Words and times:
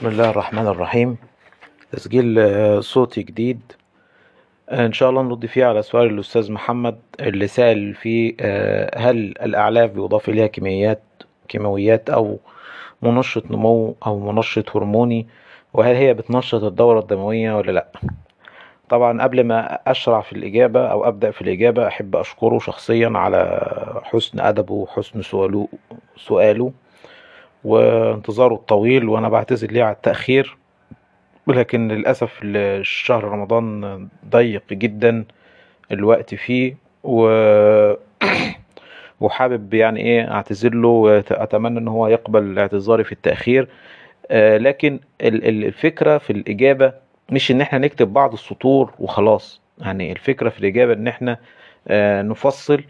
بسم 0.00 0.08
الله 0.08 0.30
الرحمن 0.30 0.66
الرحيم. 0.66 1.16
تسجيل 1.92 2.38
آه، 2.38 2.80
صوتي 2.80 3.22
جديد. 3.22 3.60
آه، 4.68 4.86
إن 4.86 4.92
شاء 4.92 5.10
الله 5.10 5.22
نرد 5.22 5.46
فيه 5.46 5.64
على 5.64 5.82
سؤال 5.82 6.06
الأستاذ 6.06 6.52
محمد. 6.52 6.98
اللي 7.20 7.46
سأل 7.46 7.94
فيه 7.94 8.34
آه، 8.40 8.98
هل 8.98 9.16
الأعلاف 9.42 9.90
بيضاف 9.90 10.28
إليها 10.28 10.46
كيميائيات 10.46 11.02
كيماويات 11.48 12.10
أو 12.10 12.38
منشط 13.02 13.50
نمو 13.50 13.96
أو 14.06 14.32
منشط 14.32 14.76
هرموني؟ 14.76 15.26
وهل 15.74 15.94
هي 15.94 16.14
بتنشط 16.14 16.64
الدورة 16.64 17.00
الدموية 17.00 17.56
ولا 17.56 17.72
لأ؟ 17.72 17.88
طبعا 18.88 19.22
قبل 19.22 19.44
ما 19.44 19.78
أشرع 19.86 20.20
في 20.20 20.32
الإجابة 20.32 20.86
أو 20.86 21.08
أبدأ 21.08 21.30
في 21.30 21.42
الإجابة 21.42 21.86
أحب 21.86 22.16
أشكره 22.16 22.58
شخصيا 22.58 23.12
على 23.14 23.70
حسن 24.04 24.40
أدبه 24.40 24.74
وحسن 24.74 25.22
سؤاله 25.22 25.68
سؤاله. 26.16 26.72
وانتظاره 27.64 28.54
الطويل 28.54 29.08
وأنا 29.08 29.28
بعتذر 29.28 29.70
ليه 29.70 29.84
على 29.84 29.94
التأخير. 29.94 30.56
ولكن 31.46 31.88
للأسف 31.88 32.38
الشهر 32.44 33.24
رمضان 33.24 34.08
ضيق 34.30 34.62
جدا 34.72 35.24
الوقت 35.92 36.34
فيه 36.34 36.76
و 37.04 37.30
وحابب 39.20 39.74
يعني 39.74 40.00
إيه 40.00 40.30
أعتذر 40.32 40.74
له 40.74 40.88
وأتمنى 40.88 41.78
إن 41.78 41.88
هو 41.88 42.06
يقبل 42.08 42.58
اعتذاري 42.58 43.04
في 43.04 43.12
التأخير. 43.12 43.68
آه، 44.30 44.58
لكن 44.58 45.00
ال- 45.20 45.48
ال- 45.48 45.64
الفكرة 45.64 46.18
في 46.18 46.30
الإجابة 46.32 46.92
مش 47.30 47.50
إن 47.50 47.60
إحنا 47.60 47.78
نكتب 47.78 48.12
بعض 48.12 48.32
السطور 48.32 48.92
وخلاص. 48.98 49.60
يعني 49.78 50.12
الفكرة 50.12 50.48
في 50.48 50.58
الإجابة 50.60 50.92
إن 50.92 51.08
إحنا 51.08 51.38
آه، 51.88 52.22
نفصل 52.22 52.82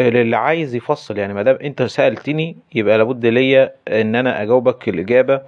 للي 0.00 0.36
عايز 0.36 0.74
يفصل 0.74 1.18
يعني 1.18 1.34
ما 1.34 1.42
دام 1.42 1.58
انت 1.62 1.82
سألتني 1.82 2.56
يبقى 2.74 2.98
لابد 2.98 3.26
ليا 3.26 3.72
ان 3.88 4.14
أنا 4.14 4.42
اجاوبك 4.42 4.88
الإجابة 4.88 5.42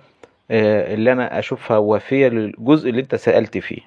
آه، 0.51 0.95
اللي 0.95 1.13
أنا 1.13 1.39
اشوفها 1.39 1.79
وافية 1.79 2.29
للجزء 2.29 2.91
اللي 2.91 3.01
انت 3.01 3.15
سألت 3.15 3.59
فيه. 3.59 3.81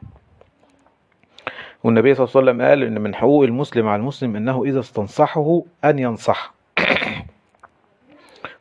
والنبي 1.83 2.15
صلى 2.15 2.25
الله 2.25 2.37
عليه 2.37 2.51
وسلم 2.51 2.61
قال 2.61 2.83
إن 2.83 3.01
من 3.01 3.15
حقوق 3.15 3.43
المسلم 3.43 3.87
على 3.87 3.99
المسلم 3.99 4.35
إنه 4.35 4.63
إذا 4.63 4.79
استنصحه 4.79 5.61
أن 5.85 5.99
ينصح. 5.99 6.53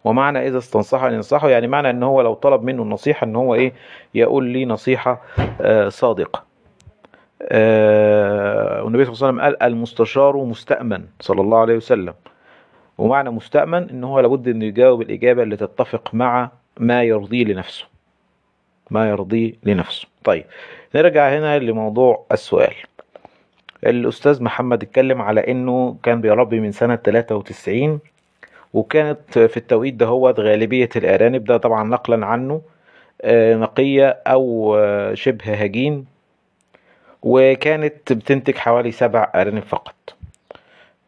ومعنى 0.05 0.49
إذا 0.49 0.59
استنصحه 0.59 1.09
أن 1.09 1.15
ينصحه 1.15 1.49
يعني 1.49 1.67
معنى 1.67 1.91
إن 1.91 2.03
هو 2.03 2.21
لو 2.21 2.35
طلب 2.35 2.63
منه 2.63 2.83
النصيحة 2.83 3.25
إن 3.25 3.37
هو 3.37 3.55
إيه 3.55 3.73
يقول 4.15 4.45
لي 4.45 4.65
نصيحة 4.65 5.23
آه، 5.61 5.89
صادقة. 5.89 6.39
آه، 6.39 6.46
والنبي 7.53 9.05
صلى 9.05 9.13
الله 9.15 9.27
عليه 9.27 9.29
وسلم 9.29 9.41
قال 9.41 9.63
المستشار 9.63 10.37
مستأمن 10.45 11.05
صلى 11.21 11.41
الله 11.41 11.59
عليه 11.59 11.77
وسلم. 11.77 12.15
ومعنى 12.99 13.31
مستأمن 13.31 13.91
إن 13.91 14.05
هو 14.05 14.21
لابد 14.21 14.49
انه 14.49 14.65
يجاوب 14.65 15.03
الإجابة 15.03 15.43
اللي 15.43 15.57
تتفق 15.57 16.15
مع 16.15 16.51
ما 16.79 17.03
يرضيه 17.03 17.45
لنفسه. 17.45 17.85
ما 18.91 19.09
يرضيه 19.09 19.53
لنفسه. 19.65 20.09
طيب 20.25 20.45
نرجع 20.95 21.29
هنا 21.39 21.59
لموضوع 21.59 22.27
السؤال. 22.33 22.75
الأستاذ 23.87 24.43
محمد 24.43 24.83
اتكلم 24.83 25.23
على 25.23 25.41
إنه 25.41 25.97
كان 26.03 26.21
بيربي 26.21 26.61
من 26.61 26.73
سنة 26.73 26.97
93 26.97 27.99
وكانت 28.75 29.39
في 29.39 29.57
التوقيت 29.57 29.95
ده 29.95 30.07
هو 30.07 30.31
غالبية 30.31 30.89
الأرانب 30.97 31.45
ده 31.45 31.57
طبعا 31.57 31.85
نقلا 31.89 32.27
عنه 32.27 32.63
آه، 33.23 33.55
نقية 33.57 34.09
أو 34.27 34.77
آه، 34.79 35.15
شبه 35.15 35.55
هجين. 35.55 36.07
وكانت 37.29 38.13
بتنتج 38.13 38.57
حوالي 38.57 38.93
سبع 38.93 39.33
أرانب 39.35 39.63
فقط. 39.63 39.95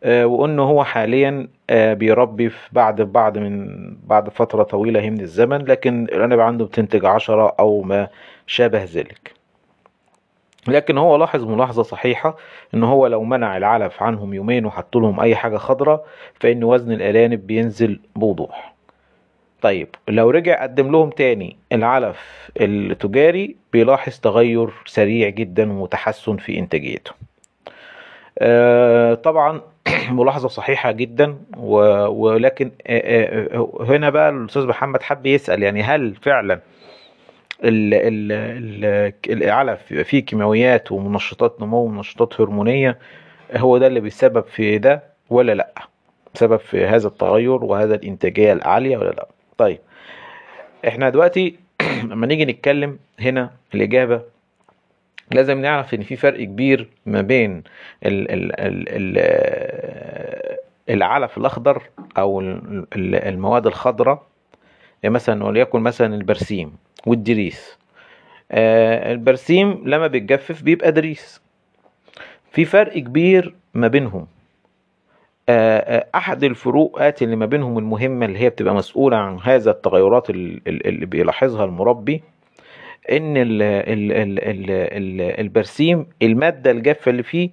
آه، 0.05 0.27
وانه 0.27 0.63
هو 0.63 0.85
حاليا 0.85 1.49
آه، 1.71 1.95
بيربي 1.95 2.51
في 2.51 2.69
بعد 2.73 3.03
بعد 3.03 3.39
من 3.39 3.69
بعد 4.07 4.29
فترة 4.29 4.63
طويلة 4.63 5.11
من 5.11 5.21
الزمن 5.21 5.65
لكن 5.65 6.05
الأرانب 6.05 6.41
عنده 6.41 6.65
بتنتج 6.65 7.05
عشرة 7.05 7.57
أو 7.61 7.83
ما 7.83 8.09
شابه 8.47 8.85
ذلك. 8.85 9.33
لكن 10.69 10.99
هو 10.99 11.17
لاحظ 11.17 11.45
ملاحظة 11.45 11.83
صحيحة 11.83 12.37
إن 12.75 12.85
هو 12.85 13.07
لو 13.07 13.25
منع 13.25 13.57
العلف 13.57 14.03
عنهم 14.03 14.35
يومين 14.35 14.67
وحط 14.67 14.97
لهم 14.97 15.21
أي 15.21 15.37
حاجة 15.37 15.57
خضراء 15.57 16.07
فإن 16.41 16.65
وزن 16.65 16.93
الأرانب 16.93 17.47
بينزل 17.47 18.01
بوضوح. 18.17 18.78
طيب 19.63 19.89
لو 20.09 20.31
رجع 20.31 20.63
قدم 20.63 20.93
لهم 20.93 21.11
تاني 21.11 21.57
العلف 21.73 22.51
التجاري 22.61 23.57
بيلاحظ 23.73 24.19
تغير 24.19 24.71
سريع 24.87 25.29
جدا 25.29 25.73
وتحسن 25.73 26.37
في 26.37 26.59
إنتاجيته. 26.59 27.13
آه، 28.39 29.15
طبعا 29.15 29.61
ملاحظة 30.11 30.49
صحيحة 30.49 30.93
جدا 30.93 31.37
ولكن 31.57 32.71
آه، 32.87 33.49
آه، 33.55 33.85
هنا 33.89 34.11
بقى 34.11 34.31
الأستاذ 34.31 34.67
محمد 34.67 35.03
حب 35.03 35.27
يسأل 35.27 35.63
يعني 35.63 35.83
هل 35.83 36.15
فعلا 36.15 36.61
ال 37.65 37.95
ال 37.95 39.13
العلف 39.43 39.81
بيبقى 39.91 40.05
فيه 40.05 40.21
كيماويات 40.21 40.93
ومنشطات 40.93 41.61
نمو 41.63 41.77
ومنشطات 41.85 42.41
هرمونية 42.41 42.99
هو 43.57 43.79
ده 43.79 43.87
اللي 43.87 44.01
بيسبب 44.01 44.45
في 44.45 44.79
ده 44.79 45.03
ولا 45.31 45.53
لأ؟ 45.55 45.75
سبب 46.35 46.57
في 46.57 46.87
هذا 46.87 47.09
التغير 47.09 47.65
وهذا 47.65 47.95
الإنتاجية 47.95 48.53
العالية 48.53 48.97
ولا 48.97 49.11
لأ؟ 49.11 49.29
طيب 49.59 49.79
إحنا 50.89 51.09
دلوقتي 51.11 51.57
لما 52.11 52.27
نيجي 52.27 52.45
نتكلم 52.45 52.99
هنا 53.21 53.51
الإجابة 53.75 54.23
لازم 55.33 55.61
نعرف 55.63 55.95
إن 55.95 56.03
في 56.03 56.17
فرق 56.17 56.45
كبير 56.45 56.89
ما 57.07 57.21
بين 57.23 57.63
ال 58.07 58.31
ال 58.31 58.61
ال 58.61 58.89
ال 59.19 60.59
العلف 60.91 61.39
الأخضر 61.39 61.83
أو 62.19 62.41
ال- 62.41 62.87
ال- 62.97 63.15
المواد 63.15 63.67
الخضراء 63.67 64.27
يعني 65.03 65.15
مثلا 65.15 65.45
وليكن 65.45 65.81
مثلا 65.81 66.15
البرسيم 66.15 66.77
والدريس. 67.07 67.79
آه، 68.53 69.13
البرسيم 69.13 69.83
لما 69.87 70.07
بيتجفف 70.07 70.63
بيبقى 70.63 70.93
دريس. 70.93 71.41
في 72.53 72.65
فرق 72.65 72.99
كبير 72.99 73.55
ما 73.75 73.89
بينهم. 73.89 74.21
آه، 74.21 74.27
آه، 74.27 74.38
أحد 76.15 76.45
الفروقات 76.45 77.23
اللي 77.23 77.37
ما 77.37 77.47
بينهم 77.47 77.79
المهمة 77.79 78.27
اللي 78.27 78.39
هي 78.39 78.51
بتبقى 78.51 78.75
مسؤولة 78.75 79.17
عن 79.17 79.39
هذا 79.43 79.71
التغيرات 79.71 80.31
ال- 80.31 80.61
ال- 80.69 80.87
اللي 80.87 81.07
بيلاحظها 81.07 81.65
المربي 81.65 82.23
إن 83.11 83.37
ال 83.37 83.63
ال 83.63 84.13
ال 84.13 84.39
ال 84.41 84.71
ال 84.71 85.41
البرسيم 85.41 86.07
المادة 86.23 86.71
الجافة 86.71 87.11
اللي 87.11 87.23
فيه 87.23 87.51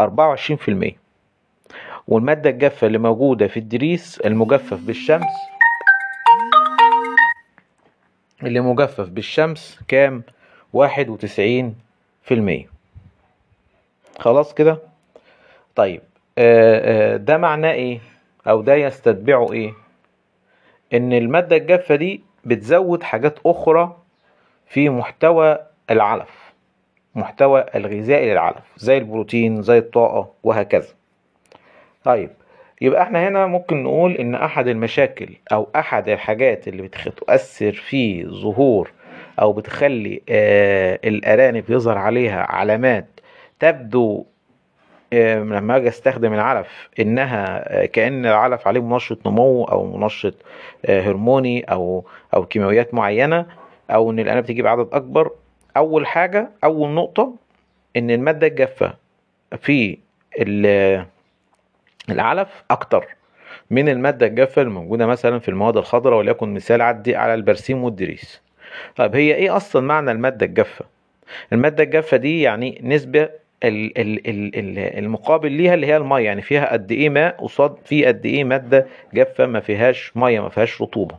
24% 0.00 0.96
والمادة 2.08 2.50
الجافة 2.50 2.86
اللي 2.86 2.98
موجودة 2.98 3.46
في 3.46 3.56
الدريس 3.56 4.20
المجفف 4.20 4.80
بالشمس 4.86 5.26
اللي 8.42 8.60
مجفف 8.60 9.08
بالشمس 9.08 9.80
كام؟ 9.88 10.22
91% 10.76 10.80
خلاص 14.18 14.54
كده؟ 14.54 14.78
طيب. 15.74 16.00
آه، 16.00 16.00
آه، 16.00 16.11
ده 17.16 17.36
معناه 17.38 17.72
إيه؟ 17.72 18.00
أو 18.48 18.62
ده 18.62 18.74
يستتبعه 18.74 19.52
إيه؟ 19.52 19.72
إن 20.94 21.12
المادة 21.12 21.56
الجافة 21.56 21.94
دي 21.94 22.20
بتزود 22.44 23.02
حاجات 23.02 23.38
أخرى 23.46 23.96
في 24.66 24.88
محتوى 24.88 25.58
العلف 25.90 26.52
محتوى 27.14 27.64
الغذائي 27.74 28.30
للعلف 28.32 28.64
زي 28.76 28.98
البروتين 28.98 29.62
زي 29.62 29.78
الطاقة 29.78 30.30
وهكذا. 30.42 30.88
طيب 32.04 32.30
يبقى 32.80 33.02
إحنا 33.02 33.28
هنا 33.28 33.46
ممكن 33.46 33.82
نقول 33.82 34.12
إن 34.12 34.34
أحد 34.34 34.68
المشاكل 34.68 35.28
أو 35.52 35.68
أحد 35.76 36.08
الحاجات 36.08 36.68
اللي 36.68 36.82
بتؤثر 36.82 37.72
في 37.72 38.26
ظهور 38.26 38.90
أو 39.40 39.52
بتخلي 39.52 40.22
آه 40.28 40.98
الأرانب 41.04 41.70
يظهر 41.70 41.98
عليها 41.98 42.40
علامات 42.42 43.06
تبدو 43.60 44.18
آه، 44.18 44.24
لما 45.12 45.76
أجي 45.76 45.88
أستخدم 45.88 46.32
العلف 46.34 46.88
إنها 47.00 47.64
آه، 47.82 47.86
كأن 47.86 48.26
العلف 48.26 48.68
عليه 48.68 48.80
منشط 48.80 49.26
نمو 49.26 49.64
أو 49.64 49.96
منشط 49.98 50.34
آه، 50.86 51.00
هرموني 51.00 51.64
أو 51.64 52.04
أو 52.34 52.46
كيماويات 52.46 52.94
معينة 52.94 53.46
أو 53.90 54.10
إن 54.10 54.18
الارانب 54.18 54.44
تجيب 54.46 54.66
عدد 54.66 54.88
أكبر. 54.92 55.30
أول 55.76 56.06
حاجة 56.06 56.48
أول 56.64 56.90
نقطة 56.90 57.34
إن 57.96 58.10
المادة 58.10 58.46
الجافة 58.46 58.94
في 59.60 59.98
ال- 60.38 61.06
العلف 62.10 62.64
أكتر 62.70 63.06
من 63.70 63.88
المادة 63.88 64.26
الجافة 64.26 64.62
الموجودة 64.62 65.06
مثلا 65.06 65.38
في 65.38 65.48
المواد 65.48 65.76
الخضراء 65.76 66.18
وليكن 66.18 66.54
مثال 66.54 66.82
عدي 66.82 67.16
على 67.16 67.34
البرسيم 67.34 67.84
والدريس. 67.84 68.42
طيب 68.96 69.16
هي 69.16 69.34
إيه 69.34 69.56
أصلا 69.56 69.82
معنى 69.82 70.10
المادة 70.10 70.46
الجافة؟ 70.46 70.84
المادة 71.52 71.84
الجافة 71.84 72.16
دي 72.16 72.42
يعني 72.42 72.80
ال- 72.80 73.28
المقابل 73.64 75.52
ليها 75.52 75.74
اللي 75.74 75.86
هي 75.86 75.96
المية 75.96 76.24
يعني 76.24 76.42
فيها 76.42 76.72
قد 76.72 76.92
إيه 76.92 77.08
ماء 77.08 77.36
قصاد 77.44 77.74
في 77.84 78.04
قد 78.04 78.26
إيه 78.26 78.44
مادة 78.44 78.86
جافة 79.14 79.46
ما 79.46 79.60
فيهاش 79.60 80.12
مية 80.16 80.40
ما 80.40 80.48
فيهاش 80.48 80.82
رطوبة. 80.82 81.18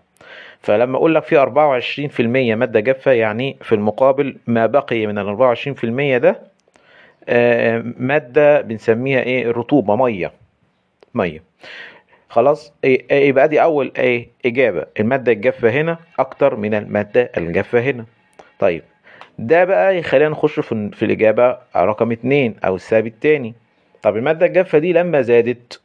فلما 0.62 0.98
أقول 0.98 1.16
لك 1.16 1.24
في 1.24 1.38
24% 1.38 2.56
مادة 2.56 2.80
جافة 2.80 3.12
يعني 3.12 3.57
في 3.62 3.75
المقابل 3.75 4.36
ما 4.48 4.66
بقي 4.66 5.07
من 5.07 5.18
ال 5.18 5.28
24% 5.28 6.18
ده 6.18 6.40
آه، 7.30 7.84
مادة 7.98 8.62
بنسميها 8.62 9.19
إيه؟ 9.22 9.51
رطوبة 9.51 9.95
مية. 9.95 10.31
مية. 11.13 11.44
خلاص؟ 12.30 12.69
إيه- 12.69 12.74
إيه 12.84 13.28
يبقى 13.30 13.48
دي 13.48 13.62
أول 13.62 13.92
إيه 13.98 14.28
إجابة. 14.45 14.86
المادة 15.00 15.31
الجافة 15.31 15.69
هنا 15.69 15.98
أكتر 16.19 16.56
من 16.56 16.74
المادة 16.74 17.31
الجافة 17.38 17.80
هنا. 17.81 18.06
طيب. 18.60 18.84
ده 19.39 19.63
بقى 19.65 19.97
يخلينا 19.97 20.30
نخش 20.30 20.59
في, 20.59 20.89
في 20.94 21.06
الإجابة 21.06 21.57
رقم 21.75 22.12
اتنين 22.12 22.56
أو 22.65 22.75
السبب 22.75 23.07
التاني. 23.07 23.53
طب 24.01 24.18
المادة 24.18 24.45
الجافة 24.45 24.77
دي 24.77 24.94
لما 24.94 25.21
زادت 25.21 25.81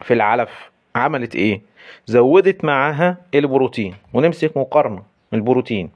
في 0.00 0.14
العلف 0.14 0.70
عملت 0.96 1.36
إيه؟ 1.36 1.60
زودت 2.06 2.64
معاها 2.64 3.16
البروتين 3.34 3.94
ونمسك 4.12 4.56
مقارنة 4.56 5.02
البروتين. 5.34 5.90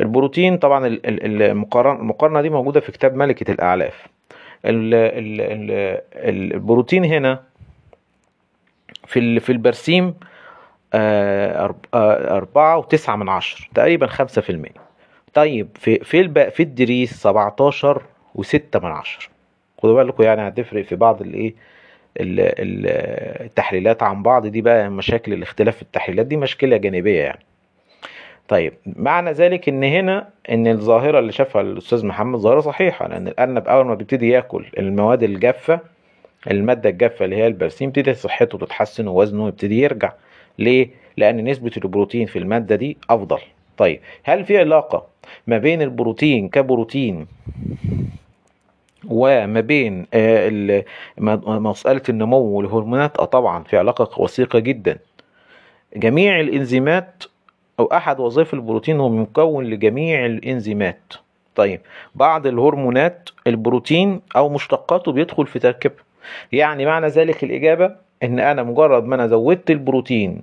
البروتين 0.00 0.56
طبعا 0.58 0.86
ال- 0.86 1.06
ال- 1.06 1.42
المقارنه 1.42 2.00
المقارنة 2.00 2.42
دي 2.42 2.50
موجودة 2.50 2.80
في 2.80 2.92
كتاب 2.92 3.14
ملكة 3.16 3.50
الأعلاف. 3.52 4.06
ال- 4.64 4.94
ال- 4.94 5.40
ال- 5.40 6.00
ال- 6.14 6.52
البروتين 6.54 7.04
هنا 7.04 7.42
في 9.06 9.40
في 9.40 9.52
البرسيم 9.52 10.14
آه، 10.94 11.74
آه، 11.94 12.36
أربعة 12.36 12.76
وتسعة 12.78 13.16
من 13.16 13.28
عشر 13.28 13.68
تقريبا 13.74 14.06
خمسة 14.06 14.42
في 14.42 14.50
المية. 14.50 14.84
طيب 15.34 15.68
في 15.74 15.98
في 15.98 16.20
الب... 16.20 16.48
في 16.48 16.62
الدريس 16.62 17.12
سبعتاشر 17.14 18.02
وستة 18.34 18.78
من 18.78 18.90
عشر. 18.90 19.28
خدوا 19.82 20.02
بالكم 20.02 20.22
يعني 20.22 20.48
هتفرق 20.48 20.84
في 20.84 20.96
بعض 20.96 21.20
الإيه 21.22 21.54
ال- 22.20 22.40
ال- 22.40 23.42
التحليلات 23.44 24.02
عن 24.02 24.22
بعض. 24.22 24.46
دي 24.46 24.60
بقى 24.60 24.90
مشاكل 24.90 25.32
الاختلاف 25.32 25.76
في 25.76 25.82
التحليلات 25.82 26.26
دي 26.26 26.36
مشكلة 26.36 26.76
جانبية 26.76 27.20
يعني. 27.22 27.40
طيب 28.48 28.72
معنى 28.86 29.32
ذلك 29.32 29.68
إن 29.68 29.84
هنا 29.84 30.28
إن 30.50 30.66
الظاهرة 30.66 31.18
اللي 31.18 31.32
شافها 31.32 31.62
الأستاذ 31.62 32.06
محمد 32.06 32.38
ظاهرة 32.38 32.60
صحيحة 32.60 33.08
لأن 33.08 33.28
الأرنب 33.28 33.68
أول 33.68 33.86
ما 33.86 33.94
بيبتدي 33.94 34.28
يأكل 34.28 34.66
المواد 34.78 35.22
الجافة 35.22 35.80
المادة 36.50 36.90
الجافة 36.90 37.24
اللي 37.24 37.36
هي 37.36 37.46
البرسيم 37.46 37.90
تبتدي 37.90 38.14
صحته 38.14 38.58
تتحسن 38.58 39.08
ووزنه 39.08 39.48
يبتدي 39.48 39.80
يرجع. 39.82 40.12
ليه؟ 40.58 40.88
لأن 41.16 41.44
نسبة 41.44 41.70
البروتين 41.76 42.26
في 42.26 42.38
المادة 42.38 42.76
دي 42.76 42.96
أفضل. 43.10 43.38
طيب 43.76 44.00
هل 44.22 44.44
في 44.44 44.58
علاقة 44.58 45.06
ما 45.46 45.58
بين 45.58 45.82
البروتين 45.82 46.48
كبروتين 46.48 47.26
وما 49.08 49.60
بين 49.60 50.06
آه، 50.14 50.84
مسألة 51.46 52.02
النمو 52.08 52.38
والهرمونات 52.38 53.16
آه 53.18 53.24
طبعا 53.24 53.62
في 53.64 53.78
علاقة 53.78 54.22
وثيقة 54.22 54.58
جدا. 54.58 54.98
جميع 55.96 56.40
الإنزيمات 56.40 57.24
أو 57.80 57.84
أحد 57.86 58.20
وظائف 58.20 58.54
البروتين 58.54 59.00
هو 59.00 59.08
مكون 59.08 59.64
لجميع 59.64 60.26
الإنزيمات. 60.26 61.14
طيب 61.54 61.80
بعض 62.14 62.46
الهرمونات 62.46 63.28
البروتين 63.46 64.20
أو 64.36 64.48
مشتقاته 64.48 65.12
بيدخل 65.12 65.46
في 65.46 65.58
تركيبها. 65.58 66.04
يعني 66.52 66.86
معنى 66.86 67.06
ذلك 67.06 67.44
الإجابة 67.44 67.96
إن 68.22 68.38
أنا 68.40 68.62
مجرد 68.62 69.04
ما 69.04 69.14
أنا 69.14 69.26
زودت 69.26 69.70
البروتين 69.70 70.42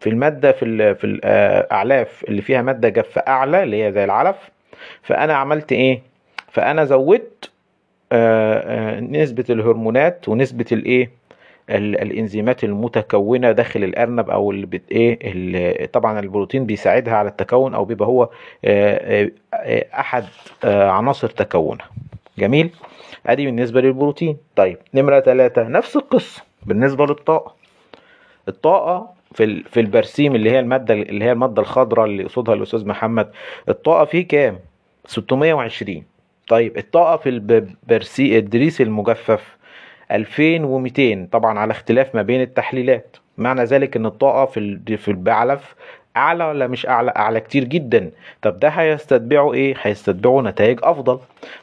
في 0.00 0.08
المادة 0.10 0.52
في 0.52 0.94
في 0.94 1.04
الاعلاف 1.06 2.24
اللي 2.28 2.42
فيها 2.42 2.62
مادة 2.62 2.88
جافه 2.88 3.20
أعلى 3.28 3.62
اللي 3.62 3.84
هي 3.86 3.92
زي 3.92 4.04
العلف 4.04 4.36
فأنا 5.02 5.34
عملت 5.34 5.72
إيه؟ 5.72 6.02
فأنا 6.48 6.84
زودت 6.84 7.50
آه، 8.12 8.96
آه، 8.96 9.00
نسبة 9.00 9.44
الهرمونات 9.50 10.28
ونسبة 10.28 10.64
الايه 10.72 11.10
ال- 11.70 12.00
الإنزيمات 12.02 12.64
المتكونة 12.64 13.52
داخل 13.52 13.84
الأرنب 13.84 14.30
أو 14.30 14.50
اللي 14.50 14.66
بت 14.66 14.82
إيه؟ 14.92 15.86
طبعا 15.86 16.20
البروتين 16.20 16.66
بيساعدها 16.66 17.14
على 17.14 17.28
التكون 17.28 17.74
أو 17.74 17.84
بيبقى 17.84 18.08
هو 18.08 18.22
آه، 18.22 18.30
آه، 19.24 19.30
آه، 19.54 19.86
أحد 20.00 20.24
آه، 20.64 20.90
عناصر 20.90 21.28
تكونها. 21.28 21.86
جميل؟ 22.38 22.70
أدي 23.26 23.46
بالنسبة 23.46 23.80
للبروتين. 23.80 24.36
طيب 24.56 24.76
نمرة 24.94 25.20
ثلاثة 25.20 25.62
نفس 25.68 25.96
القصة 25.96 26.42
بالنسبة 26.66 27.06
للطاقة. 27.06 27.54
الطاقة 28.48 29.15
في 29.34 29.62
في 29.62 29.80
البرسيم 29.80 30.34
اللي 30.34 30.50
هي 30.50 30.60
المادة 30.60 30.94
اللي 30.94 31.24
هي 31.24 31.32
المادة 31.32 31.62
الخضراء 31.62 32.06
اللي 32.06 32.22
يقصدها 32.22 32.54
الأستاذ 32.54 32.86
محمد 32.86 33.30
الطاقة 33.68 34.04
فيه 34.04 34.28
كام؟ 34.28 34.58
620 35.06 36.04
طيب 36.48 36.78
الطاقة 36.78 37.16
في 37.16 37.28
البرسي 37.28 38.38
الدريس 38.38 38.80
المجفف 38.80 39.56
2200 40.12 41.28
طبعا 41.32 41.58
على 41.58 41.70
اختلاف 41.70 42.14
ما 42.14 42.22
بين 42.22 42.40
التحليلات. 42.40 43.16
معنى 43.38 43.64
ذلك 43.64 43.96
إن 43.96 44.06
الطاقة 44.06 44.46
في 44.46 44.96
في 44.96 45.08
البعلف 45.10 45.74
أعلى 46.16 46.44
ولا 46.44 46.66
مش 46.66 46.86
أعلى؟ 46.86 47.12
أعلى 47.16 47.40
كتير 47.40 47.64
جدا. 47.64 48.10
طب 48.42 48.58
ده 48.60 48.68
هيستتبعه 48.68 49.52
إيه؟ 49.52 49.74
هيستتبعه 49.82 50.40
نتائج 50.40 50.78
أفضل. 50.82 51.18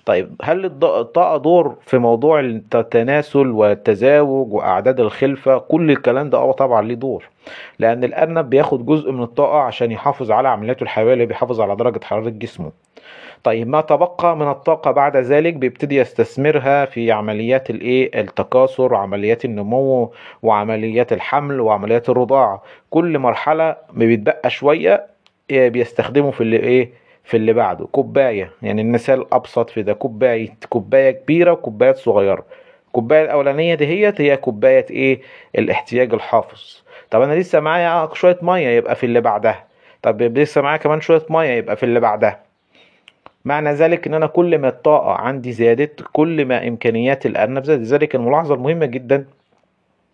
طيب 0.05 0.35
هل 0.41 0.65
الطاقه 0.83 1.37
دور 1.37 1.75
في 1.85 1.97
موضوع 1.97 2.39
التناسل 2.39 3.47
والتزاوج 3.47 4.53
وأعداد 4.53 4.99
الخلفة 4.99 5.57
كل 5.57 5.91
الكلام 5.91 6.29
ده؟ 6.29 6.37
آه 6.37 6.51
طبعا 6.51 6.81
ليه 6.81 6.95
دور. 6.95 7.23
لأن 7.79 8.03
الارنب 8.03 8.49
بياخد 8.49 8.85
جزء 8.85 9.11
من 9.11 9.23
الطاقة 9.23 9.57
عشان 9.59 9.91
يحافظ 9.91 10.31
على 10.31 10.47
عملياته 10.49 10.83
الحيوية 10.83 11.13
اللي 11.13 11.25
بيحافظ 11.25 11.61
على 11.61 11.75
درجة 11.75 11.99
حرارة 12.03 12.29
جسمه. 12.29 12.71
طيب 13.43 13.67
ما 13.67 13.81
تبقى 13.81 14.37
من 14.37 14.47
الطاقة 14.49 14.91
بعد 14.91 15.17
ذلك 15.17 15.53
بيبتدي 15.53 15.95
يستثمرها 15.97 16.85
في 16.85 17.11
عمليات 17.11 17.69
الإيه؟ 17.69 18.21
التكاثر 18.21 18.93
وعمليات 18.93 19.45
النمو 19.45 20.11
وعمليات 20.43 21.13
الحمل 21.13 21.61
وعمليات 21.61 22.09
الرضاعة. 22.09 22.63
كل 22.89 23.19
مرحلة 23.19 23.75
بيتبقى 23.93 24.49
شوية 24.49 25.07
إيه 25.49 25.69
بيستخدمه 25.69 26.31
في 26.31 26.41
اللي 26.41 26.57
إيه؟ 26.57 26.91
في 27.23 27.37
اللي 27.37 27.53
بعده. 27.53 27.85
كوباية 27.85 28.51
يعني 28.61 28.81
المثال 28.81 29.19
الأبسط 29.21 29.69
في 29.69 29.83
ده 29.83 29.93
كوباية 29.93 30.49
كوباية 30.69 31.11
كبيرة 31.11 31.51
وكوبايات 31.51 31.97
صغيرة. 31.97 32.45
الكوباية 32.87 33.21
الأولانية 33.23 33.75
دهيت 33.75 34.21
هي 34.21 34.37
كوباية 34.37 34.85
إيه؟ 34.89 35.21
الاحتياج 35.57 36.13
الحافظ. 36.13 36.83
طب 37.11 37.21
أنا 37.21 37.33
لسه 37.33 37.59
معايا 37.59 38.09
شوية 38.13 38.37
مية 38.41 38.67
يبقى 38.69 38.95
في 38.95 39.05
اللي 39.05 39.21
بعدها. 39.21 39.67
طب 40.01 40.21
لسه 40.21 40.61
معايا 40.61 40.77
كمان 40.77 41.01
شوية 41.01 41.25
مية 41.29 41.49
يبقى 41.49 41.75
في 41.75 41.83
اللي 41.83 41.99
بعدها. 41.99 42.52
معنى 43.45 43.69
ذلك 43.73 44.07
إن 44.07 44.13
أنا 44.13 44.27
كل 44.27 44.57
ما 44.57 44.67
الطاقة 44.67 45.11
عندي 45.11 45.51
زادت 45.51 46.03
كل 46.13 46.45
ما 46.45 46.67
إمكانيات 46.67 47.25
الأرنب 47.25 47.63
زادت. 47.63 47.81
لذلك 47.81 48.15
الملاحظة 48.15 48.55
المهمة 48.55 48.85
جدا 48.85 49.25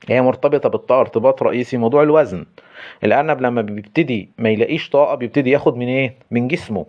هي 0.07 0.21
مرتبطة 0.21 0.69
بالطاقة 0.69 0.99
ارتباط 1.01 1.43
رئيسي 1.43 1.77
موضوع 1.77 2.03
الوزن. 2.03 2.45
الأرنب 3.03 3.41
لما 3.41 3.61
بيبتدي 3.61 4.29
ما 4.37 4.49
يلاقيش 4.49 4.89
طاقة 4.89 5.15
بيبتدي 5.15 5.49
ياخد 5.51 5.77
من 5.77 5.87
إيه؟ 5.87 6.15
من 6.31 6.47
جسمه. 6.47 6.85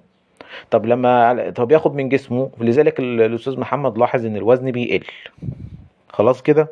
طب 0.70 0.86
لما 0.86 1.50
طب 1.50 1.72
ياخد 1.72 1.94
من 1.94 2.08
جسمه 2.08 2.50
لذلك 2.60 3.00
ال- 3.00 3.20
الأستاذ 3.22 3.60
محمد 3.60 3.98
لاحظ 3.98 4.26
إن 4.26 4.36
الوزن 4.36 4.70
بيقل. 4.70 5.06
خلاص 6.08 6.42
كده؟ 6.42 6.68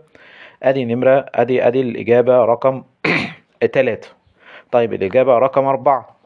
أدي 0.62 0.84
نمرة 0.84 1.26
أدي 1.34 1.66
أدي 1.66 1.80
الإجابة 1.80 2.44
رقم 2.44 2.82
تلاتة. 3.72 4.08
طيب 4.72 4.92
الإجابة 4.94 5.38
رقم 5.38 5.64
أربعة. 5.64 6.16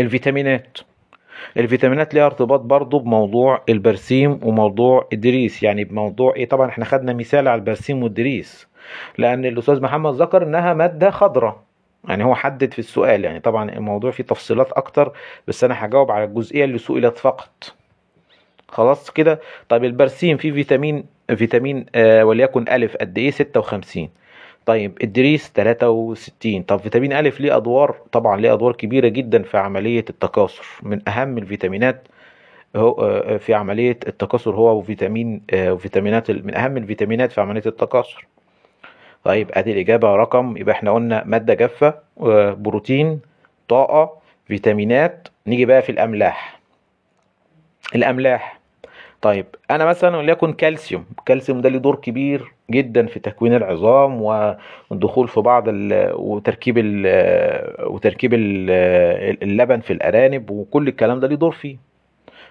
الفيتامينات. 0.00 0.78
الفيتامينات 1.56 2.14
ليها 2.14 2.26
ارتباط 2.26 2.60
برضو 2.60 2.98
بموضوع 2.98 3.62
البرسيم 3.68 4.40
وموضوع 4.42 5.08
الدريس 5.12 5.62
يعني 5.62 5.84
بموضوع 5.84 6.34
إيه؟ 6.36 6.48
طبعا 6.48 6.68
إحنا 6.68 6.84
خدنا 6.84 7.12
مثال 7.12 7.48
على 7.48 7.58
البرسيم 7.58 8.02
والدريس 8.02 8.68
لأن 9.18 9.44
الأستاذ 9.44 9.80
محمد 9.82 10.14
ذكر 10.14 10.42
إنها 10.42 10.74
مادة 10.74 11.10
خضراء. 11.10 11.60
يعني 12.08 12.24
هو 12.24 12.34
حدد 12.34 12.72
في 12.72 12.78
السؤال 12.78 13.24
يعني 13.24 13.40
طبعا 13.40 13.70
الموضوع 13.70 14.10
فيه 14.10 14.24
تفصيلات 14.24 14.72
أكتر 14.72 15.12
بس 15.48 15.64
أنا 15.64 15.84
هجاوب 15.86 16.10
على 16.10 16.24
الجزئية 16.24 16.64
اللي 16.64 16.78
سئلت 16.78 17.18
فقط. 17.18 17.74
خلاص 18.68 19.10
كده؟ 19.10 19.40
طيب 19.68 19.84
البرسيم 19.84 20.36
فيه 20.36 20.52
فيتامين 20.52 21.04
فيتامين 21.36 21.86
آه 21.94 22.24
وليكن 22.24 22.68
ألف 22.68 22.96
قد 22.96 23.18
إيه؟ 23.18 23.30
56 23.30 24.08
طيب 24.68 24.98
الدريس 25.02 25.52
63 25.54 26.62
طب 26.62 26.76
فيتامين 26.78 27.12
ألف 27.12 27.40
ليه 27.40 27.56
أدوار؟ 27.56 27.96
طبعا 28.12 28.40
ليه 28.40 28.52
أدوار 28.52 28.72
كبيرة 28.72 29.08
جدا 29.08 29.42
في 29.42 29.58
عملية 29.58 30.04
التكاثر. 30.10 30.66
من 30.82 31.08
أهم 31.08 31.38
الفيتامينات 31.38 32.08
هو 32.76 32.90
آه، 32.92 33.36
في 33.36 33.54
عملية 33.54 33.98
التكاثر 34.08 34.54
هو 34.54 34.78
وفيتامين 34.78 35.42
آه، 35.50 35.72
وفيتامينات 35.72 36.30
من 36.30 36.54
أهم 36.54 36.76
الفيتامينات 36.76 37.32
في 37.32 37.40
عملية 37.40 37.62
التكاثر. 37.66 38.26
طيب 39.24 39.50
أدي 39.52 39.72
الإجابة 39.72 40.16
رقم 40.16 40.56
يبقى 40.56 40.74
إحنا 40.74 40.90
قلنا 40.90 41.24
مادة 41.26 41.54
جافة 41.54 41.94
آه، 42.20 42.52
بروتين 42.52 43.20
طاقة 43.68 44.18
فيتامينات. 44.48 45.28
نيجي 45.46 45.64
بقى 45.64 45.82
في 45.82 45.92
الأملاح. 45.92 46.60
الأملاح. 47.94 48.57
طيب 49.22 49.46
أنا 49.70 49.84
مثلا 49.84 50.16
وليكن 50.16 50.52
كالسيوم 50.52 51.04
الكالسيوم 51.18 51.60
ده 51.60 51.68
له 51.68 51.78
دور 51.78 51.96
كبير 51.96 52.52
جدا 52.70 53.06
في 53.06 53.20
تكوين 53.20 53.54
العظام 53.54 54.22
والدخول 54.22 55.28
في 55.28 55.40
بعض 55.40 55.64
ال 55.68 56.12
وتركيب 56.14 56.78
ال 56.78 57.06
وتركيب 57.86 58.34
ال 58.34 58.70
اللبن 59.42 59.80
في 59.80 59.92
الأرانب 59.92 60.50
وكل 60.50 60.88
الكلام 60.88 61.20
ده 61.20 61.28
ليه 61.28 61.36
دور 61.36 61.52
فيه. 61.52 61.76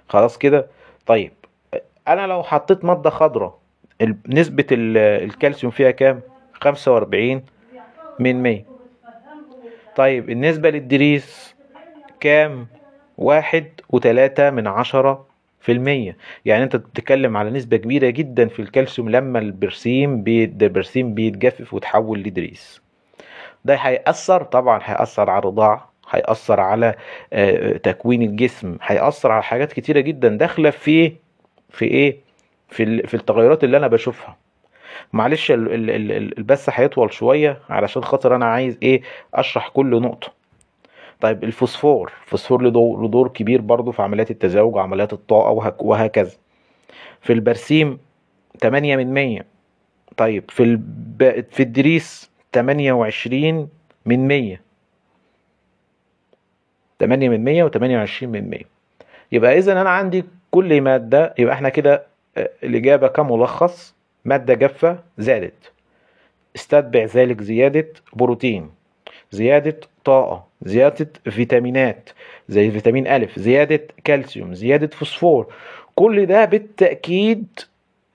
خلاص 0.09 0.37
كده؟ 0.37 0.67
طيب 1.05 1.31
أنا 2.07 2.27
لو 2.27 2.43
حطيت 2.43 2.85
مادة 2.85 3.09
خضراء 3.09 3.57
نسبة 4.27 4.65
ال- 4.71 4.97
الكالسيوم 4.97 5.71
فيها 5.71 5.91
كام؟ 5.91 6.21
45 6.53 7.43
من 8.19 8.43
100 8.43 8.61
طيب 9.95 10.29
النسبة 10.29 10.69
للدريس 10.69 11.55
كام؟ 12.19 12.67
واحد 13.17 13.65
وتلاتة 13.89 14.49
من 14.49 14.67
عشرة 14.67 15.26
في 15.59 15.71
المية. 15.71 16.17
يعني 16.45 16.63
أنت 16.63 16.75
بتتكلم 16.75 17.37
على 17.37 17.49
نسبة 17.49 17.77
كبيرة 17.77 18.09
جدا 18.09 18.47
في 18.47 18.61
الكالسيوم 18.61 19.09
لما 19.09 19.39
البرسيم 19.39 20.23
بيت 20.23 20.63
البرسيم 20.63 21.13
بيتجفف 21.13 21.73
وتحول 21.73 22.19
لدريس. 22.19 22.81
ده 23.65 23.75
هيأثر 23.75 24.43
طبعا 24.43 24.79
هيأثر 24.83 25.29
على 25.29 25.39
الرضاعة 25.39 25.91
هيأثر 26.09 26.59
على 26.59 26.95
آه، 27.33 27.77
تكوين 27.77 28.21
الجسم 28.21 28.77
هيأثر 28.81 29.31
على 29.31 29.43
حاجات 29.43 29.73
كتيرة 29.73 29.99
جدا 29.99 30.27
داخلة 30.29 30.69
في 30.69 31.13
في 31.69 31.85
إيه؟ 31.85 32.17
في 32.69 33.07
في 33.07 33.13
التغيرات 33.13 33.63
اللي 33.63 33.77
أنا 33.77 33.87
بشوفها. 33.87 34.37
معلش 35.13 35.51
ال- 35.51 35.73
ال- 35.73 35.89
ال- 36.11 36.37
البث 36.37 36.69
هيطول 36.73 37.13
شوية 37.13 37.59
علشان 37.69 38.03
خاطر 38.03 38.35
أنا 38.35 38.45
عايز 38.45 38.77
إيه؟ 38.83 39.01
أشرح 39.33 39.69
كل 39.69 40.01
نقطة. 40.01 40.36
طيب 41.21 41.43
الفوسفور 41.43 42.11
الفوسفور 42.25 42.61
له 42.61 42.69
دور 42.69 43.05
دور 43.05 43.27
كبير 43.27 43.61
برضو 43.61 43.91
في 43.91 44.01
عمليات 44.01 44.31
التزاوج 44.31 44.75
وعمليات 44.75 45.13
الطاقة 45.13 45.49
وهك- 45.51 45.81
وهكذا. 45.83 46.31
في 47.21 47.33
البرسيم 47.33 47.97
8 48.61 48.95
من 48.95 49.13
100 49.13 49.41
طيب 50.17 50.43
في 50.51 50.63
الب... 50.63 51.45
في 51.51 51.63
الدريس 51.63 52.31
28 52.53 53.69
من 54.05 54.27
100 54.27 54.61
8 56.99 57.29
من 57.29 57.43
100 57.43 57.63
و28 57.69 58.23
من 58.23 58.49
100 58.49 58.59
يبقى 59.31 59.57
اذا 59.57 59.81
أنا 59.81 59.89
عندي 59.89 60.23
كل 60.51 60.81
مادة 60.81 61.33
يبقى 61.39 61.53
إحنا 61.53 61.69
كده 61.69 62.05
آه، 62.37 62.49
الإجابة 62.63 63.07
كملخص 63.07 63.95
مادة 64.25 64.53
جافة 64.53 64.99
زادت. 65.17 65.71
استتبع 66.55 67.03
ذلك 67.03 67.41
زيادة 67.41 67.87
بروتين. 68.13 68.69
زيادة 69.31 69.79
طاقة 70.05 70.43
زيادة 70.61 71.09
فيتامينات 71.29 72.09
زي 72.49 72.71
فيتامين 72.71 73.07
ألف 73.07 73.39
زيادة 73.39 73.79
كالسيوم 74.03 74.53
زيادة 74.53 74.87
فوسفور. 74.87 75.53
كل 75.95 76.25
ده 76.25 76.45
بالتأكيد 76.45 77.59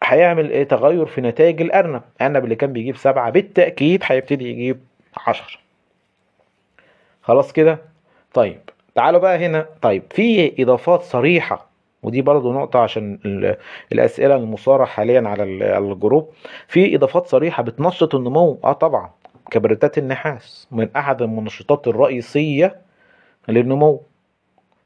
هيعمل 0.05 0.51
إيه؟ 0.51 0.65
تغير 0.65 1.07
في 1.07 1.21
نتائج 1.21 1.61
الأرنب. 1.63 2.03
الأرنب 2.21 2.45
اللي 2.45 2.57
كان 2.57 2.73
بيجيب 2.73 2.97
سبعة 2.97 3.31
بالتأكيد 3.31 4.03
هيبتدي 4.07 4.51
يجيب 4.51 4.81
عشرة. 5.27 5.59
خلاص 7.23 7.53
كده؟ 7.53 7.79
طيب 8.35 8.61
تعالوا 8.95 9.21
بقى 9.21 9.47
هنا. 9.47 9.67
طيب 9.83 10.03
في 10.11 10.63
إضافات 10.63 11.03
صريحة 11.03 11.67
ودي 12.03 12.23
برضو 12.23 12.53
نقطة 12.53 12.79
عشان 12.79 13.19
ال- 13.25 13.57
الأسئلة 13.93 14.37
المثارة 14.37 14.85
حاليا 14.85 15.29
على 15.29 15.43
ال- 15.43 15.63
على 15.63 15.93
الجروب. 15.93 16.29
في 16.69 16.97
إضافات 16.97 17.27
صريحة 17.27 17.63
بتنشط 17.63 18.15
النمو. 18.15 18.59
آه 18.65 18.73
طبعا. 18.73 19.11
كبريتات 19.53 19.99
النحاس 19.99 20.69
من 20.71 20.89
أحد 20.97 21.23
المنشطات 21.23 21.89
الرئيسية 21.89 22.77
للنمو 23.49 24.03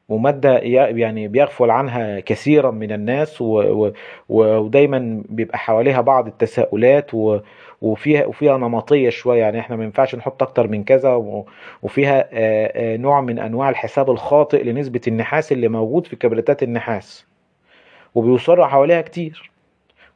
ومادة 0.08 0.58
يعني 0.58 1.28
بيغفل 1.28 1.70
عنها 1.70 2.20
كثيرا 2.20 2.70
من 2.70 2.92
الناس 2.92 3.40
و... 3.40 3.46
و... 3.46 3.92
ودايما 4.28 5.22
بيبقى 5.28 5.58
حواليها 5.58 6.00
بعض 6.00 6.26
التساؤلات 6.26 7.14
و... 7.14 7.38
وفيها 7.82 8.26
وفيها 8.26 8.58
نمطية 8.58 9.10
شوية 9.10 9.40
يعني 9.40 9.60
إحنا 9.60 9.76
ما 9.76 9.84
ينفعش 9.84 10.14
نحط 10.14 10.42
أكتر 10.42 10.68
من 10.68 10.84
كذا. 10.84 11.14
وفيها 11.82 12.28
آه، 12.32 12.94
آه، 12.94 12.96
نوع 12.96 13.20
من 13.20 13.38
أنواع 13.38 13.70
الحساب 13.70 14.10
الخاطئ 14.10 14.64
لنسبة 14.64 15.00
النحاس 15.08 15.52
اللي 15.52 15.68
موجود 15.68 16.06
في 16.06 16.16
كبريتات 16.16 16.62
النحاس 16.62 17.26
وبيصر 18.14 18.68
حواليها 18.68 19.00
كتير 19.00 19.50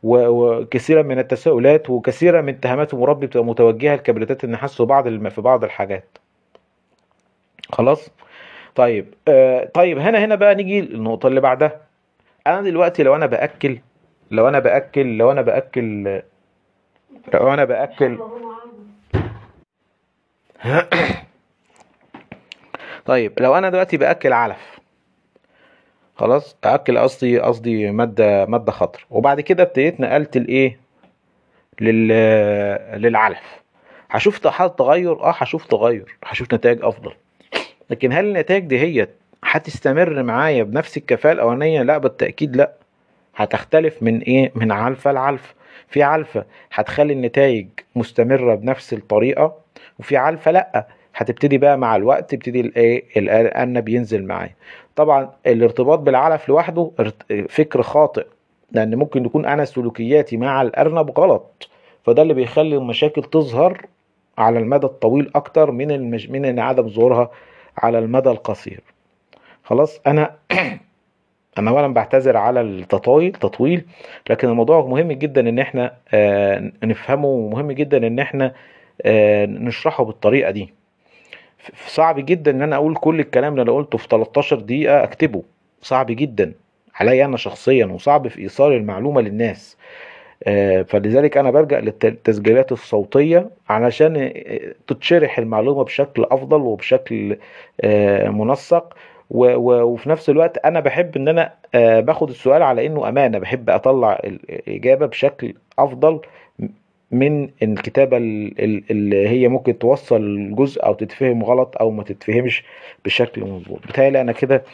وكثيرا 0.02 1.02
من 1.02 1.18
التساؤلات 1.18 1.90
وكثيرا 1.90 2.40
من 2.40 2.48
اتهامات 2.54 2.94
المربي 2.94 3.26
بتبقى 3.26 3.44
متوجهة 3.44 3.94
لكبريتات 3.94 4.44
النحاس 4.44 4.76
في 4.76 4.82
بعض. 4.84 5.28
في 5.28 5.40
بعض 5.40 5.64
الحاجات. 5.64 6.18
خلاص؟ 7.72 8.10
طيب 8.74 9.14
آه 9.28 9.64
طيب 9.74 9.98
هنا 9.98 10.24
هنا 10.24 10.34
بقى 10.34 10.54
نيجي 10.54 10.80
للنقطة 10.80 11.26
اللي 11.26 11.40
بعدها. 11.40 11.80
أنا 12.46 12.60
دلوقتي 12.62 13.02
لو 13.02 13.14
أنا 13.16 13.26
بأكل 13.26 13.78
لو 14.30 14.48
أنا 14.48 14.58
بأكل 14.58 15.18
لو 15.18 15.30
أنا 15.30 15.40
بأكل 15.40 16.20
لو 17.34 17.52
أنا 17.52 17.64
بأكل. 17.64 18.18
طيب 23.06 23.32
لو 23.40 23.54
أنا 23.54 23.70
دلوقتي 23.70 23.96
بأكل 23.96 24.32
علف. 24.32 24.79
خلاص 26.20 26.56
أكل 26.64 26.98
قصدي 26.98 27.38
قصدي 27.40 27.90
مادة 27.90 28.46
مادة 28.46 28.72
خضر 28.72 29.06
وبعد 29.10 29.40
كده 29.40 29.62
ابتديت 29.62 30.00
نقلت 30.00 30.36
الايه 30.36 30.78
لل 31.80 32.08
للعلف. 33.02 33.60
هشوف 34.10 34.38
تغير؟ 34.38 35.12
آه 35.12 35.30
هشوف 35.38 35.66
تغير 35.66 36.16
هشوف 36.24 36.54
نتائج 36.54 36.84
أفضل. 36.84 37.12
لكن 37.90 38.12
هل 38.12 38.24
النتائج 38.24 38.64
دي 38.64 38.78
هي 38.80 39.08
هتستمر 39.44 40.22
معايا 40.22 40.62
بنفس 40.62 40.96
الكفاءة 40.96 41.32
الأولانية؟ 41.32 41.82
لا 41.82 41.98
بالتأكيد 41.98 42.56
لا. 42.56 42.72
هتختلف 43.36 44.02
من 44.02 44.20
إيه؟ 44.20 44.52
من 44.54 44.72
علفة 44.72 45.12
لعلفة 45.12 45.54
في 45.88 46.02
علفة 46.02 46.44
هتخلي 46.72 47.12
النتائج 47.12 47.66
مستمرة 47.96 48.54
بنفس 48.54 48.92
الطريقة 48.92 49.54
وفي 49.98 50.16
علفة 50.16 50.50
لأ. 50.50 50.86
هتبتدي 51.14 51.58
بقى 51.58 51.78
مع 51.78 51.96
الوقت 51.96 52.30
تبتدي 52.30 52.60
الايه 52.60 53.04
الأرنب 53.16 53.88
ينزل 53.88 54.26
معايا. 54.26 54.54
طبعا 54.96 55.30
الارتباط 55.46 55.98
بالعلف 55.98 56.48
لوحده 56.48 56.90
فكر 57.48 57.82
خاطئ 57.82 58.26
لأن 58.72 58.94
ممكن 58.94 59.24
يكون 59.24 59.46
أنا 59.46 59.64
سلوكياتي 59.64 60.36
مع 60.36 60.62
الأرنب 60.62 61.18
غلط. 61.18 61.68
فده 62.04 62.22
اللي 62.22 62.34
بيخلي 62.34 62.76
المشاكل 62.76 63.22
تظهر 63.22 63.86
على 64.38 64.58
المدى 64.58 64.86
الطويل 64.86 65.30
أكتر 65.34 65.70
من 65.70 65.90
المش... 65.90 66.28
من 66.30 66.58
عدم 66.58 66.88
ظهورها 66.88 67.30
على 67.78 67.98
المدى 67.98 68.30
القصير. 68.30 68.80
خلاص 69.64 70.00
أنا 70.06 70.36
أنا 71.58 71.70
اولا 71.70 71.94
بعتذر 71.94 72.36
على 72.36 72.60
التطايل 72.60 73.32
تطويل 73.32 73.84
لكن 74.30 74.48
الموضوع 74.48 74.86
مهم 74.86 75.12
جدا 75.12 75.48
إن 75.48 75.58
إحنا 75.58 75.96
آه، 76.14 76.72
نفهمه 76.84 77.28
ومهم 77.28 77.72
جدا 77.72 78.06
إن 78.06 78.18
إحنا 78.18 78.54
آه، 79.02 79.46
نشرحه 79.46 80.04
بالطريقة 80.04 80.50
دي. 80.50 80.79
صعب 81.86 82.20
جدا 82.26 82.50
إن 82.50 82.62
أنا 82.62 82.76
أقول 82.76 82.94
كل 82.96 83.20
الكلام 83.20 83.52
اللي 83.52 83.62
أنا 83.62 83.72
قلته 83.72 83.98
في 83.98 84.08
13 84.08 84.60
دقيقة 84.60 85.02
أكتبه. 85.04 85.42
صعب 85.82 86.06
جدا. 86.06 86.52
عليا 86.94 87.24
أنا 87.24 87.36
شخصيا 87.36 87.86
وصعب 87.86 88.28
في 88.28 88.42
إيصال 88.42 88.72
المعلومة 88.72 89.20
للناس. 89.20 89.76
آه، 90.44 90.82
فلذلك 90.82 91.36
أنا 91.36 91.50
بلجأ 91.50 91.80
للتسجيلات 91.80 92.72
الصوتية 92.72 93.50
علشان 93.68 94.16
آه، 94.16 94.74
تتشرح 94.86 95.38
المعلومة 95.38 95.84
بشكل 95.84 96.26
أفضل 96.30 96.60
وبشكل 96.60 97.36
آه، 97.80 98.28
منسق. 98.28 98.94
وفي 99.30 100.08
نفس 100.08 100.30
الوقت 100.30 100.58
أنا 100.58 100.80
بحب 100.80 101.16
إن 101.16 101.28
أنا 101.28 101.52
باخد 102.00 102.30
السؤال 102.30 102.62
على 102.62 102.86
إنه 102.86 103.08
أمانة. 103.08 103.38
بحب 103.38 103.70
أطلع 103.70 104.20
الاجابه 104.24 105.06
بشكل 105.06 105.54
أفضل. 105.78 106.20
من 107.10 107.50
الكتابة 107.62 108.16
ال- 108.16 108.60
ال- 108.64 108.84
اللي 108.90 109.28
هي 109.28 109.48
ممكن 109.48 109.78
توصل 109.78 110.54
جزء 110.54 110.84
أو 110.86 110.94
تتفهم 110.94 111.44
غلط 111.44 111.76
أو 111.80 111.90
ما 111.90 112.02
تتفهمش 112.02 112.64
بشكل 113.04 113.40
مظبوط. 113.44 113.86
بتهيألي 113.88 114.20
أنا 114.20 114.32
كده 114.32 114.64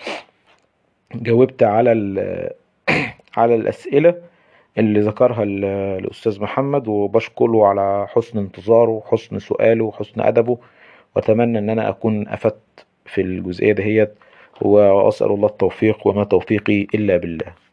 جاوبت 1.14 1.62
على 1.62 1.92
على 3.36 3.54
الأسئلة 3.54 4.14
اللي 4.78 5.00
ذكرها 5.00 5.42
ال- 5.42 5.64
الأستاذ 6.04 6.40
محمد 6.40 6.88
وبشكره 6.88 7.66
على 7.66 8.06
حسن 8.08 8.38
انتظاره 8.38 8.90
وحسن 8.90 9.38
سؤاله 9.38 9.84
وحسن 9.84 10.20
أدبه 10.20 10.58
وأتمنى 11.16 11.58
إن 11.58 11.70
أنا 11.70 11.88
أكون 11.88 12.28
أفدت 12.28 12.86
في 13.06 13.20
الجزئية 13.20 13.72
دهيت 13.72 14.14
وأسأل 14.62 15.26
الله 15.26 15.48
التوفيق 15.48 16.06
وما 16.06 16.24
توفيقي 16.24 16.82
إلا 16.94 17.16
بالله. 17.16 17.65